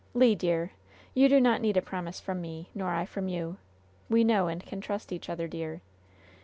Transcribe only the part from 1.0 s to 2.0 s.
you do not need a